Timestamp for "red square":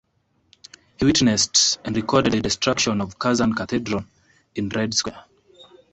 4.69-5.25